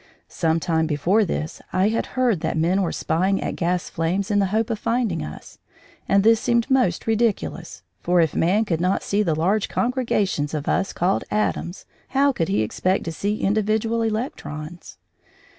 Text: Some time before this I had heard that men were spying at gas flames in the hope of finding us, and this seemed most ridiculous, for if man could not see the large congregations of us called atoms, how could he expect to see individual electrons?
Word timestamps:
Some 0.29 0.59
time 0.59 0.87
before 0.87 1.23
this 1.25 1.61
I 1.71 1.89
had 1.89 2.07
heard 2.17 2.39
that 2.39 2.57
men 2.57 2.81
were 2.81 2.91
spying 2.91 3.39
at 3.39 3.55
gas 3.55 3.87
flames 3.87 4.31
in 4.31 4.39
the 4.39 4.47
hope 4.47 4.71
of 4.71 4.79
finding 4.79 5.23
us, 5.23 5.59
and 6.09 6.23
this 6.23 6.39
seemed 6.39 6.71
most 6.71 7.05
ridiculous, 7.05 7.83
for 7.99 8.19
if 8.19 8.35
man 8.35 8.65
could 8.65 8.81
not 8.81 9.03
see 9.03 9.21
the 9.21 9.35
large 9.35 9.69
congregations 9.69 10.55
of 10.55 10.67
us 10.67 10.91
called 10.91 11.23
atoms, 11.29 11.85
how 12.07 12.31
could 12.31 12.47
he 12.47 12.63
expect 12.63 13.03
to 13.03 13.11
see 13.11 13.41
individual 13.41 14.01
electrons? 14.01 14.97